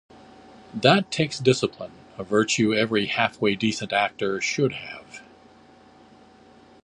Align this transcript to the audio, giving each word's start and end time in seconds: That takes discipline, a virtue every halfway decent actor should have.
That 0.73 1.11
takes 1.11 1.37
discipline, 1.37 1.91
a 2.17 2.23
virtue 2.23 2.73
every 2.73 3.05
halfway 3.05 3.53
decent 3.53 3.93
actor 3.93 4.41
should 4.41 4.73
have. 4.73 5.21